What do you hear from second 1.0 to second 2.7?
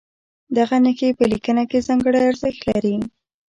په لیکنه کې ځانګړی ارزښت